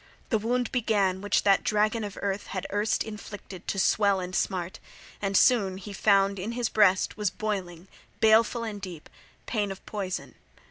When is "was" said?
7.17-7.29